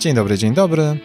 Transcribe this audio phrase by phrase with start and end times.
[0.00, 0.98] Dzień dobry, dzień dobry.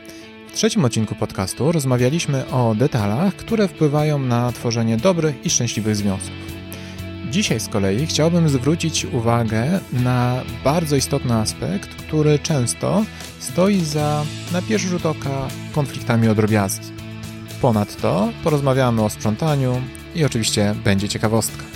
[0.49, 6.37] W trzecim odcinku podcastu rozmawialiśmy o detalach, które wpływają na tworzenie dobrych i szczęśliwych związków.
[7.29, 13.05] Dzisiaj z kolei chciałbym zwrócić uwagę na bardzo istotny aspekt, który często
[13.39, 16.87] stoi za, na pierwszy rzut oka, konfliktami o drobiazgi.
[17.61, 19.81] Ponadto porozmawiamy o sprzątaniu
[20.15, 21.72] i oczywiście będzie ciekawostka.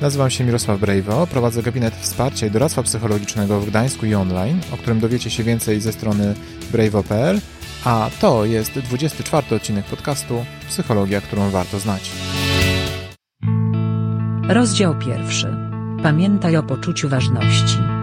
[0.00, 4.76] Nazywam się Mirosław Brejwo, prowadzę gabinet wsparcia i doradztwa psychologicznego w Gdańsku i online, o
[4.76, 6.34] którym dowiecie się więcej ze strony
[6.72, 7.40] brejwo.pl,
[7.84, 12.10] a to jest 24 odcinek podcastu Psychologia, którą warto znać.
[14.48, 15.56] Rozdział pierwszy.
[16.02, 17.95] Pamiętaj o poczuciu ważności.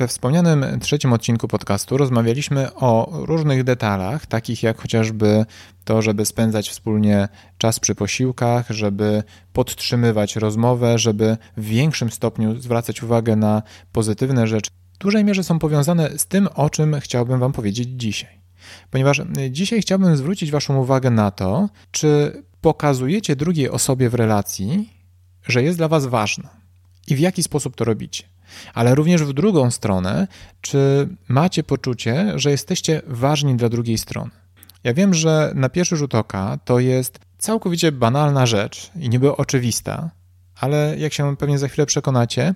[0.00, 5.44] We wspomnianym trzecim odcinku podcastu rozmawialiśmy o różnych detalach, takich jak chociażby
[5.84, 7.28] to, żeby spędzać wspólnie
[7.58, 14.70] czas przy posiłkach, żeby podtrzymywać rozmowę, żeby w większym stopniu zwracać uwagę na pozytywne rzeczy.
[14.94, 18.40] W dużej mierze są powiązane z tym, o czym chciałbym Wam powiedzieć dzisiaj.
[18.90, 24.90] Ponieważ dzisiaj chciałbym zwrócić Waszą uwagę na to, czy pokazujecie drugiej osobie w relacji,
[25.46, 26.50] że jest dla Was ważna
[27.06, 28.24] i w jaki sposób to robicie
[28.74, 30.28] ale również w drugą stronę,
[30.60, 34.30] czy macie poczucie, że jesteście ważni dla drugiej strony.
[34.84, 40.10] Ja wiem, że na pierwszy rzut oka to jest całkowicie banalna rzecz i niby oczywista,
[40.60, 42.54] ale jak się pewnie za chwilę przekonacie,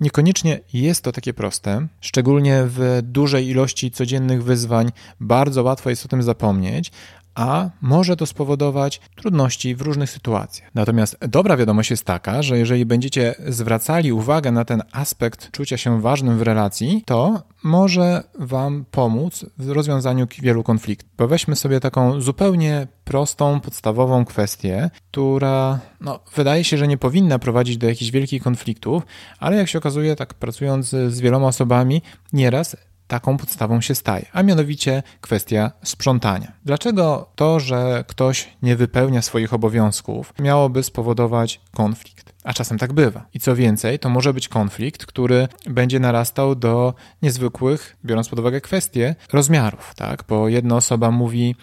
[0.00, 1.86] niekoniecznie jest to takie proste.
[2.00, 6.92] Szczególnie w dużej ilości codziennych wyzwań bardzo łatwo jest o tym zapomnieć,
[7.34, 10.70] a może to spowodować trudności w różnych sytuacjach.
[10.74, 16.00] Natomiast dobra wiadomość jest taka, że jeżeli będziecie zwracali uwagę na ten aspekt czucia się
[16.00, 21.10] ważnym w relacji, to może Wam pomóc w rozwiązaniu wielu konfliktów.
[21.18, 27.38] Bo weźmy sobie taką zupełnie prostą, podstawową kwestię, która no, wydaje się, że nie powinna
[27.38, 29.02] prowadzić do jakichś wielkich konfliktów,
[29.38, 32.76] ale jak się okazuje, tak pracując z wieloma osobami, nieraz
[33.12, 36.52] taką podstawą się staje, a mianowicie kwestia sprzątania.
[36.64, 42.32] Dlaczego to, że ktoś nie wypełnia swoich obowiązków, miałoby spowodować konflikt?
[42.44, 43.26] A czasem tak bywa.
[43.34, 48.60] I co więcej, to może być konflikt, który będzie narastał do niezwykłych, biorąc pod uwagę
[48.60, 50.24] kwestie, rozmiarów, tak?
[50.28, 51.56] Bo jedna osoba mówi,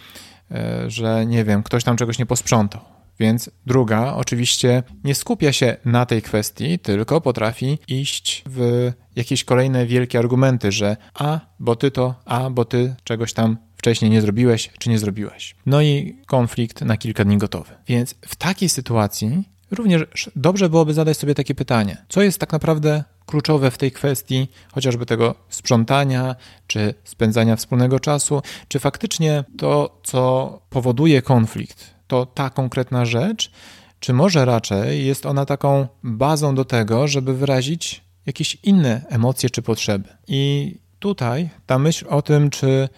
[0.51, 5.77] e, że nie wiem, ktoś tam czegoś nie posprzątał więc druga oczywiście nie skupia się
[5.85, 11.91] na tej kwestii, tylko potrafi iść w jakieś kolejne wielkie argumenty, że a, bo ty
[11.91, 15.55] to, a, bo ty czegoś tam wcześniej nie zrobiłeś, czy nie zrobiłeś.
[15.65, 17.71] No i konflikt na kilka dni gotowy.
[17.87, 23.03] Więc w takiej sytuacji również dobrze byłoby zadać sobie takie pytanie: co jest tak naprawdę
[23.25, 26.35] kluczowe w tej kwestii, chociażby tego sprzątania,
[26.67, 33.51] czy spędzania wspólnego czasu, czy faktycznie to, co powoduje konflikt, to ta konkretna rzecz,
[33.99, 39.61] czy może raczej jest ona taką bazą do tego, żeby wyrazić jakieś inne emocje czy
[39.61, 40.09] potrzeby.
[40.27, 42.89] I tutaj ta myśl o tym, czy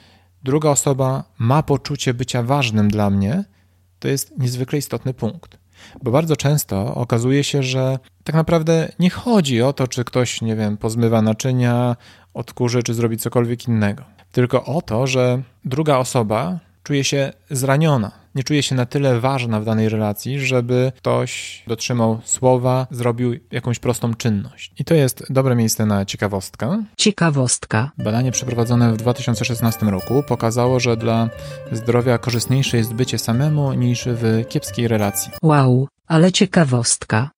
[0.44, 3.44] druga osoba ma poczucie bycia ważnym dla mnie,
[3.99, 5.57] to jest niezwykle istotny punkt.
[6.03, 10.55] Bo bardzo często okazuje się, że tak naprawdę nie chodzi o to, czy ktoś, nie
[10.55, 11.95] wiem, pozmywa naczynia,
[12.33, 14.03] odkurzy, czy zrobi cokolwiek innego.
[14.31, 19.59] Tylko o to, że druga osoba czuje się zraniona, nie czuje się na tyle ważna
[19.59, 24.73] w danej relacji, żeby ktoś dotrzymał słowa, zrobił jakąś prostą czynność.
[24.79, 26.83] I to jest dobre miejsce na ciekawostkę.
[26.97, 27.91] Ciekawostka.
[27.97, 31.29] Badanie przeprowadzone w 2016 roku pokazało, że dla
[31.71, 35.31] zdrowia korzystniejsze jest bycie samemu niż w kiepskiej relacji.
[35.43, 37.29] Wow, ale ciekawostka.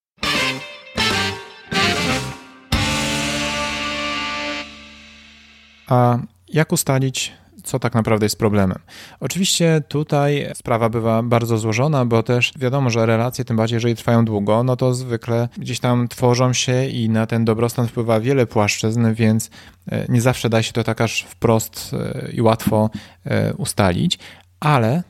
[5.87, 6.17] A
[6.47, 7.33] jak ustalić
[7.63, 8.79] co tak naprawdę jest problemem.
[9.19, 14.25] Oczywiście tutaj sprawa bywa bardzo złożona, bo też wiadomo, że relacje, tym bardziej jeżeli trwają
[14.25, 19.13] długo, no to zwykle gdzieś tam tworzą się i na ten dobrostan wpływa wiele płaszczyzn,
[19.13, 19.49] więc
[19.91, 22.89] e, nie zawsze da się to tak aż wprost e, i łatwo
[23.25, 24.19] e, ustalić,
[24.59, 25.03] ale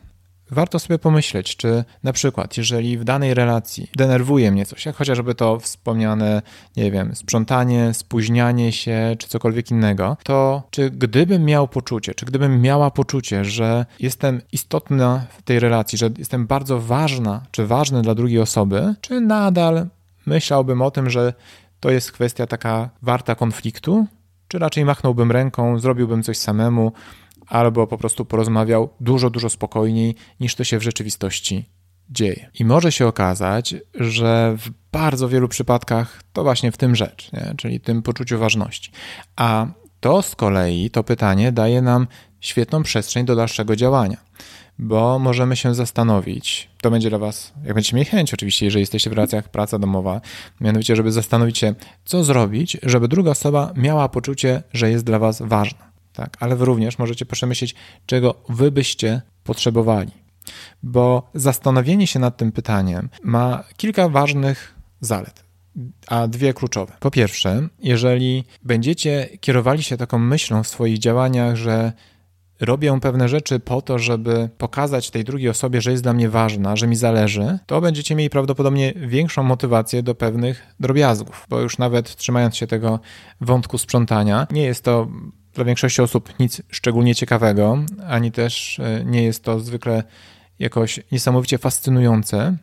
[0.52, 5.36] warto sobie pomyśleć, czy na przykład, jeżeli w danej relacji denerwuje mnie coś, jak chociażby
[5.36, 6.42] to wspomniane,
[6.78, 12.62] nie wiem, sprzątanie, spóźnianie się, czy cokolwiek innego, to czy gdybym miał poczucie, czy gdybym
[12.62, 18.16] miała poczucie, że jestem istotna w tej relacji, że jestem bardzo ważna, czy ważny dla
[18.16, 19.88] drugiej osoby, czy nadal
[20.26, 21.34] myślałbym o tym, że
[21.80, 24.06] to jest kwestia taka warta konfliktu,
[24.48, 26.92] czy raczej machnąłbym ręką, zrobiłbym coś samemu,
[27.54, 31.70] albo po prostu porozmawiał dużo, dużo spokojniej niż to się w rzeczywistości
[32.10, 32.50] dzieje.
[32.60, 37.54] I może się okazać, że w bardzo wielu przypadkach to właśnie w tym rzecz, nie?
[37.58, 38.92] czyli tym poczuciu ważności.
[39.36, 39.68] A
[40.00, 42.08] to z kolei, to pytanie daje nam
[42.40, 44.18] świetną przestrzeń do dalszego działania,
[44.80, 49.10] bo możemy się zastanowić, to będzie dla Was, jak będziecie mieli chęć oczywiście, jeżeli jesteście
[49.10, 50.22] w relacjach praca domowa,
[50.62, 55.42] mianowicie, żeby zastanowić się, co zrobić, żeby druga osoba miała poczucie, że jest dla Was
[55.42, 55.93] ważna.
[56.14, 57.76] Tak, ale wy również możecie przemyśleć,
[58.06, 60.12] czego wy byście potrzebowali.
[60.84, 65.44] Bo zastanowienie się nad tym pytaniem ma kilka ważnych zalet,
[66.08, 66.94] a dwie kluczowe.
[67.00, 71.94] Po pierwsze, jeżeli będziecie kierowali się taką myślą w swoich działaniach, że
[72.60, 76.76] robię pewne rzeczy po to, żeby pokazać tej drugiej osobie, że jest dla mnie ważna,
[76.76, 82.16] że mi zależy, to będziecie mieli prawdopodobnie większą motywację do pewnych drobiazgów, bo już nawet
[82.16, 83.00] trzymając się tego
[83.42, 85.08] wątku sprzątania, nie jest to
[85.54, 87.78] dla większości osób nic szczególnie ciekawego,
[88.08, 90.04] ani też e, nie jest to zwykle
[90.60, 92.58] jakoś niesamowicie fascynujące.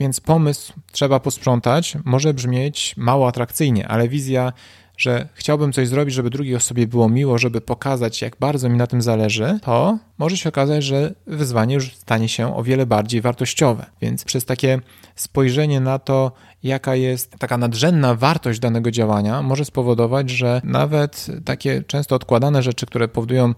[0.00, 4.52] Więc pomysł trzeba posprzątać może brzmieć mało atrakcyjnie, ale wizja
[4.96, 8.86] że chciałbym coś zrobić, żeby drugiej osobie było miło, żeby pokazać, jak bardzo mi na
[8.86, 13.86] tym zależy, to może się okazać, że wyzwanie już stanie się o wiele bardziej wartościowe.
[14.00, 14.80] Więc przez takie
[15.14, 16.32] spojrzenie na to,
[16.62, 22.86] jaka jest taka nadrzędna wartość danego działania, może spowodować, że nawet takie często odkładane rzeczy,
[22.86, 23.54] które powodują y,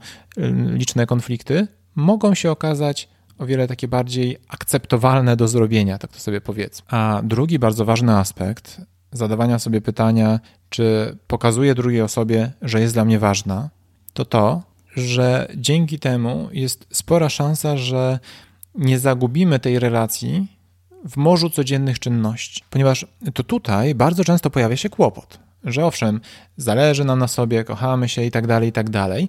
[0.67, 3.09] liczne konflikty, mogą się okazać
[3.39, 6.87] o wiele takie bardziej akceptowalne do zrobienia, tak to sobie powiedzmy.
[6.91, 8.81] A drugi bardzo ważny aspekt
[9.13, 13.71] zadawania sobie pytania, czy pokazuje drugiej osobie, że jest dla mnie ważna,
[14.13, 14.63] to to,
[14.97, 18.19] że dzięki temu jest spora szansa, że
[18.75, 20.47] nie zagubimy tej relacji
[21.09, 22.65] w morzu codziennych czynności.
[22.71, 26.21] Ponieważ to tutaj bardzo często pojawia się kłopot, że owszem,
[26.57, 29.29] zależy nam na sobie, kochamy się i tak dalej, i tak dalej,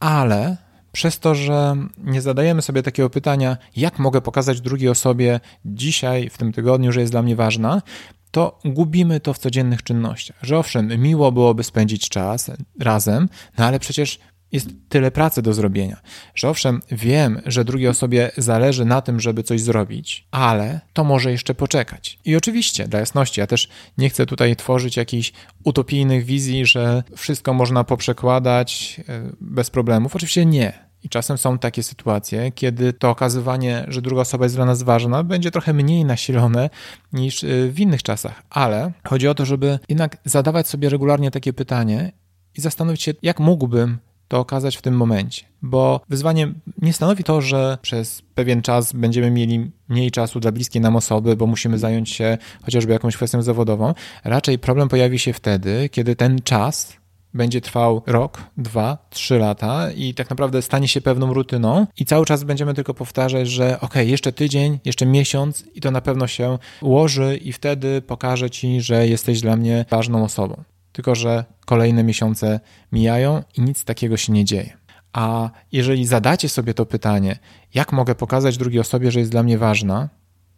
[0.00, 0.56] ale
[0.92, 6.38] przez to, że nie zadajemy sobie takiego pytania, jak mogę pokazać drugiej osobie dzisiaj, w
[6.38, 7.82] tym tygodniu, że jest dla mnie ważna,
[8.30, 10.36] to gubimy to w codziennych czynnościach.
[10.42, 12.50] Że owszem, miło byłoby spędzić czas
[12.80, 13.28] razem,
[13.58, 14.18] no ale przecież
[14.52, 16.00] jest tyle pracy do zrobienia,
[16.34, 21.30] że owszem, wiem, że drugiej osobie zależy na tym, żeby coś zrobić, ale to może
[21.30, 22.18] jeszcze poczekać.
[22.24, 23.68] I oczywiście, dla jasności, ja też
[23.98, 25.32] nie chcę tutaj tworzyć jakichś
[25.64, 30.16] utopijnych wizji, że wszystko można poprzekładać e, bez problemów.
[30.16, 30.89] Oczywiście nie.
[31.04, 35.24] I czasem są takie sytuacje, kiedy to okazywanie, że druga osoba jest dla nas ważna,
[35.24, 36.70] będzie trochę mniej nasilone
[37.12, 38.42] niż y, w innych czasach.
[38.50, 42.12] Ale chodzi o to, żeby jednak zadawać sobie regularnie takie pytanie
[42.58, 43.98] i zastanowić się, jak mógłbym
[44.30, 45.44] to okazać w tym momencie.
[45.62, 46.52] Bo wyzwanie
[46.82, 51.36] nie stanowi to, że przez pewien czas będziemy mieli mniej czasu dla bliskiej nam osoby,
[51.36, 53.94] bo musimy zająć się chociażby jakąś kwestią zawodową.
[54.24, 56.99] Raczej problem pojawi się wtedy, kiedy ten czas
[57.34, 62.26] będzie trwał rok, dwa, trzy lata i tak naprawdę stanie się pewną rutyną i cały
[62.26, 66.58] czas będziemy tylko powtarzać, że ok, jeszcze tydzień, jeszcze miesiąc i to na pewno się
[66.82, 70.62] ułoży i wtedy pokażę ci, że jesteś dla mnie ważną osobą.
[70.92, 72.60] Tylko, że kolejne miesiące
[72.92, 74.76] mijają i nic takiego się nie dzieje.
[75.12, 77.38] A jeżeli zadacie sobie to pytanie,
[77.74, 80.08] jak mogę pokazać drugiej osobie, że jest dla mnie ważna,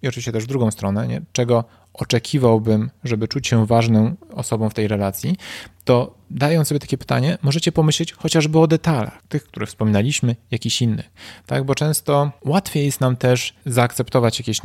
[0.02, 1.22] i oczywiście też w drugą stronę, nie?
[1.32, 1.64] czego
[1.94, 5.36] oczekiwałbym, żeby czuć się ważną osobą w tej relacji,
[5.84, 11.10] to dając sobie takie pytanie, możecie pomyśleć chociażby o detalach, tych, które wspominaliśmy, jakichś innych.
[11.46, 14.60] Tak, bo często łatwiej jest nam też zaakceptować jakieś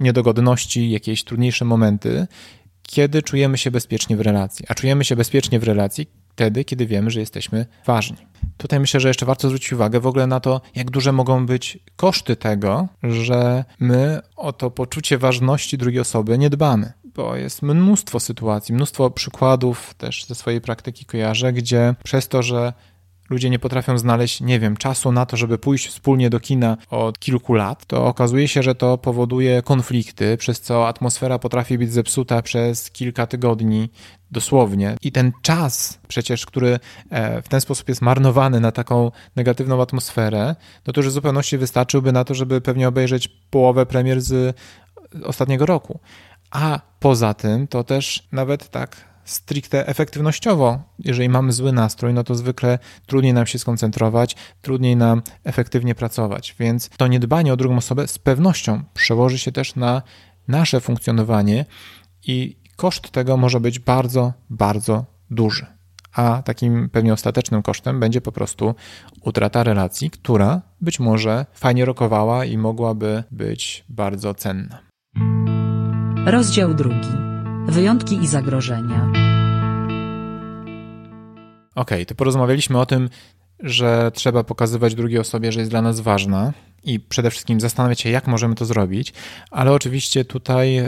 [0.00, 2.26] niedogodności, jakieś trudniejsze momenty,
[2.82, 4.66] kiedy czujemy się bezpiecznie w relacji.
[4.68, 8.16] A czujemy się bezpiecznie w relacji wtedy, kiedy wiemy, że jesteśmy ważni.
[8.56, 11.78] Tutaj myślę, że jeszcze warto zwrócić uwagę w ogóle na to, jak duże mogą być
[11.96, 16.92] koszty tego, że my o to poczucie ważności drugiej osoby nie dbamy.
[17.04, 22.72] Bo jest mnóstwo sytuacji, mnóstwo przykładów też ze swojej praktyki kojarzę, gdzie przez to, że
[23.30, 27.18] ludzie nie potrafią znaleźć, nie wiem, czasu na to, żeby pójść wspólnie do kina od
[27.18, 32.42] kilku lat, to okazuje się, że to powoduje konflikty, przez co atmosfera potrafi być zepsuta
[32.42, 33.90] przez kilka tygodni,
[34.30, 34.96] dosłownie.
[35.02, 36.78] I ten czas przecież, który
[37.10, 41.58] e, w ten sposób jest marnowany na taką negatywną atmosferę, no to już w zupełności
[41.58, 44.56] wystarczyłby na to, żeby pewnie obejrzeć połowę premier z
[45.24, 46.00] ostatniego roku.
[46.50, 52.34] A poza tym to też nawet tak stricte efektywnościowo, jeżeli mamy zły nastrój, no to
[52.34, 56.54] zwykle trudniej nam się skoncentrować, trudniej nam efektywnie pracować.
[56.58, 60.02] Więc to niedbanie o drugą osobę z pewnością przełoży się też na
[60.48, 61.64] nasze funkcjonowanie
[62.26, 65.66] i koszt tego może być bardzo, bardzo duży.
[66.12, 68.74] A takim pewnie ostatecznym kosztem będzie po prostu
[69.20, 74.78] utrata relacji, która być może fajnie rokowała i mogłaby być bardzo cenna.
[76.26, 77.33] Rozdział drugi
[77.68, 79.12] Wyjątki i zagrożenia.
[81.74, 83.08] Ok, to porozmawialiśmy o tym,
[83.60, 86.52] że trzeba pokazywać drugiej osobie, że jest dla nas ważna
[86.84, 89.12] i przede wszystkim zastanawiać się, jak możemy to zrobić,
[89.50, 90.82] ale oczywiście tutaj,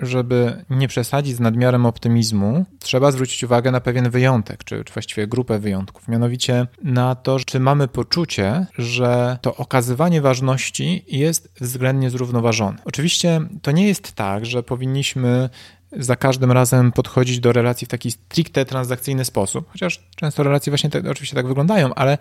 [0.00, 5.26] żeby nie przesadzić z nadmiarem optymizmu, trzeba zwrócić uwagę na pewien wyjątek, czy, czy właściwie
[5.26, 12.78] grupę wyjątków, mianowicie na to, czy mamy poczucie, że to okazywanie ważności jest względnie zrównoważone.
[12.84, 15.50] Oczywiście to nie jest tak, że powinniśmy
[15.92, 20.90] za każdym razem podchodzić do relacji w taki stricte transakcyjny sposób, chociaż często relacje właśnie
[20.90, 22.18] te, oczywiście tak wyglądają, ale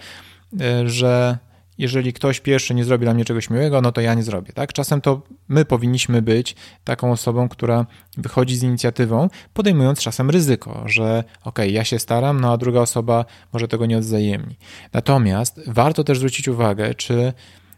[0.61, 1.37] e, że
[1.77, 4.53] jeżeli ktoś pierwszy nie zrobi dla mnie czegoś miłego, no to ja nie zrobię.
[4.53, 4.73] Tak?
[4.73, 7.85] Czasem to my powinniśmy być taką osobą, która
[8.17, 13.25] wychodzi z inicjatywą, podejmując czasem ryzyko, że ok, ja się staram, no a druga osoba
[13.53, 14.57] może tego nie odzajemni.
[14.93, 17.33] Natomiast warto też zwrócić uwagę, czy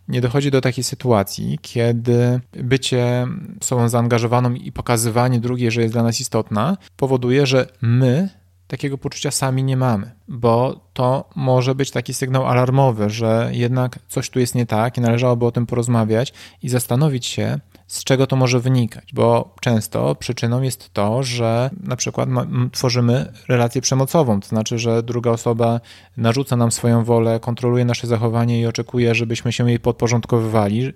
[0.10, 3.28] nie dochodzi do takiej sytuacji, kiedy bycie
[3.62, 8.30] osobą zaangażowaną i pokazywanie drugiej, że jest dla nas istotna, powoduje, że my
[8.68, 14.30] takiego poczucia sami nie mamy, bo to może być taki sygnał alarmowy, że jednak coś
[14.30, 17.60] tu jest nie tak i należałoby o tym porozmawiać i zastanowić się,
[17.90, 22.30] z czego to może wynikać, bo często przyczyną jest to, że na przykład
[22.72, 25.80] tworzymy relację przemocową, to znaczy, że druga osoba
[26.18, 30.94] narzuca nam swoją wolę, kontroluje nasze zachowanie i oczekuje, żebyśmy się jej podporządkowywali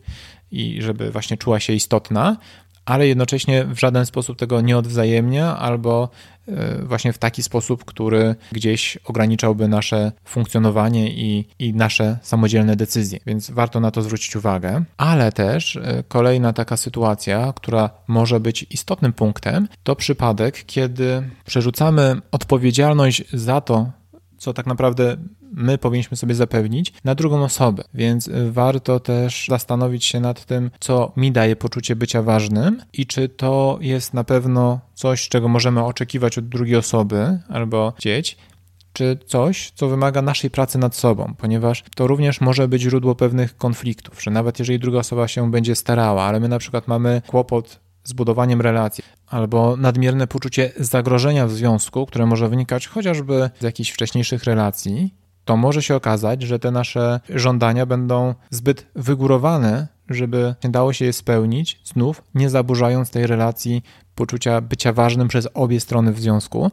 [0.51, 2.37] i żeby właśnie czuła się istotna,
[2.85, 6.09] ale jednocześnie w żaden sposób tego nie odwzajemnia albo
[6.47, 13.19] e, właśnie w taki sposób, który gdzieś ograniczałby nasze funkcjonowanie i, i nasze samodzielne decyzje.
[13.25, 14.83] Więc warto na to zwrócić uwagę.
[14.97, 22.21] Ale też e, kolejna taka sytuacja, która może być istotnym punktem, to przypadek, kiedy przerzucamy
[22.31, 23.91] odpowiedzialność za to,
[24.37, 25.17] co tak naprawdę
[25.53, 27.83] my powinniśmy sobie zapewnić na drugą osobę.
[27.93, 33.29] Więc warto też zastanowić się nad tym, co mi daje poczucie bycia ważnym i czy
[33.29, 38.37] to jest na pewno coś, czego możemy oczekiwać od drugiej osoby albo chcieć,
[38.93, 43.57] czy coś, co wymaga naszej pracy nad sobą, ponieważ to również może być źródło pewnych
[43.57, 47.79] konfliktów, że nawet jeżeli druga osoba się będzie starała, ale my na przykład mamy kłopot
[48.03, 53.91] z budowaniem relacji, albo nadmierne poczucie zagrożenia w związku, które może wynikać chociażby z jakichś
[53.91, 55.13] wcześniejszych relacji,
[55.45, 61.13] to może się okazać, że te nasze żądania będą zbyt wygórowane, żeby dało się je
[61.13, 63.83] spełnić, znów nie zaburzając tej relacji
[64.15, 66.71] poczucia bycia ważnym przez obie strony w związku.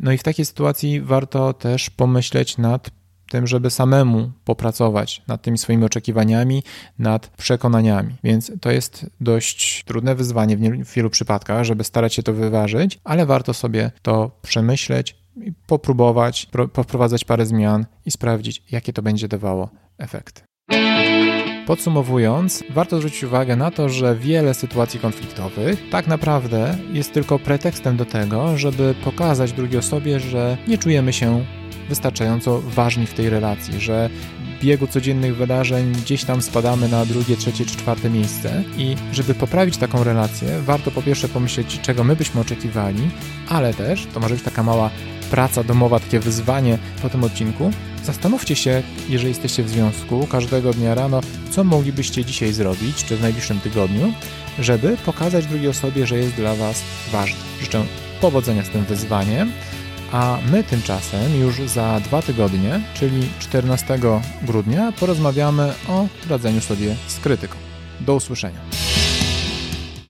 [0.00, 2.90] No i w takiej sytuacji warto też pomyśleć nad
[3.30, 6.62] tym, żeby samemu popracować nad tymi swoimi oczekiwaniami,
[6.98, 8.14] nad przekonaniami.
[8.24, 13.26] Więc to jest dość trudne wyzwanie w wielu przypadkach, żeby starać się to wyważyć, ale
[13.26, 15.16] warto sobie to przemyśleć,
[15.66, 20.42] popróbować, poprowadzać parę zmian i sprawdzić, jakie to będzie dawało efekty.
[21.66, 27.96] Podsumowując, warto zwrócić uwagę na to, że wiele sytuacji konfliktowych tak naprawdę jest tylko pretekstem
[27.96, 31.44] do tego, żeby pokazać drugiej osobie, że nie czujemy się
[31.88, 34.10] wystarczająco ważni w tej relacji, że
[34.58, 39.34] w biegu codziennych wydarzeń gdzieś tam spadamy na drugie, trzecie czy czwarte miejsce i żeby
[39.34, 43.10] poprawić taką relację, warto po pierwsze pomyśleć, czego my byśmy oczekiwali,
[43.48, 44.90] ale też, to może być taka mała
[45.30, 47.70] praca domowa, takie wyzwanie po tym odcinku,
[48.04, 51.20] zastanówcie się, jeżeli jesteście w związku, każdego dnia rano,
[51.50, 54.12] co moglibyście dzisiaj zrobić, czy w najbliższym tygodniu,
[54.58, 56.82] żeby pokazać drugiej osobie, że jest dla Was
[57.12, 57.40] ważny.
[57.60, 57.84] Życzę
[58.20, 59.52] powodzenia z tym wyzwaniem,
[60.12, 63.98] a my tymczasem już za dwa tygodnie, czyli 14
[64.42, 67.56] grudnia, porozmawiamy o radzeniu sobie z krytyką.
[68.00, 68.77] Do usłyszenia.